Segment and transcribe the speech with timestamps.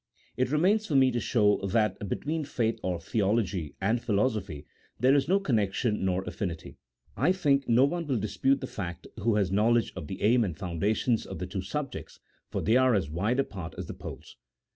[0.35, 4.65] It remains for me to show that between faith or theology, and philosophy,
[4.99, 6.77] there is no connection, nor affinity.
[7.15, 10.57] I think no one will dispute the fact who has knowledge of the aim and
[10.57, 12.19] foundations of the two subjects,
[12.49, 14.37] for they are as wide apart as the poles.